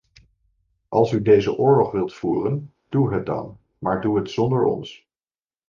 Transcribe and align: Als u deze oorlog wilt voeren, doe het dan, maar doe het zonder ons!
Als 0.89 1.11
u 1.11 1.21
deze 1.21 1.57
oorlog 1.57 1.91
wilt 1.91 2.13
voeren, 2.13 2.73
doe 2.89 3.13
het 3.13 3.25
dan, 3.25 3.57
maar 3.77 4.01
doe 4.01 4.17
het 4.17 4.29
zonder 4.29 4.63
ons! 4.63 5.07